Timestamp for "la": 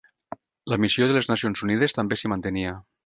0.73-0.79